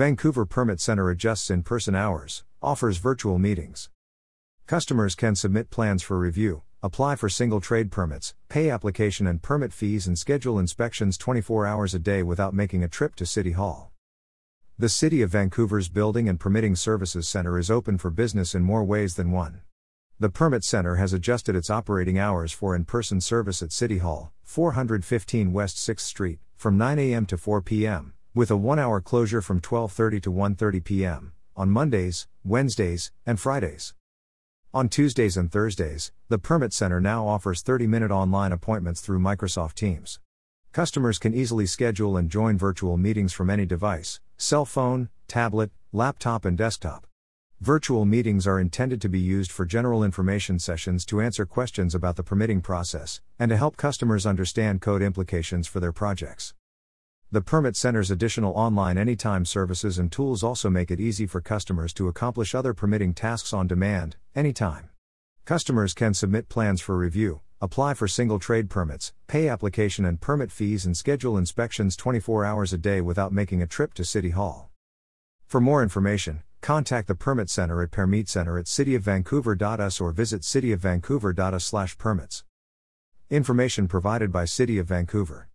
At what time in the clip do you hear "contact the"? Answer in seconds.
76.60-77.14